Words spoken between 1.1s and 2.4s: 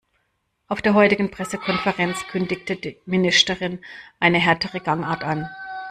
Pressekonferenz